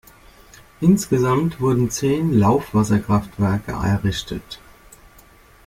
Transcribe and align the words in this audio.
Insgesamt 0.79 1.61
wurden 1.61 1.91
zehn 1.91 2.33
Laufwasserkraftwerke 2.33 3.73
errichtet. 3.73 4.59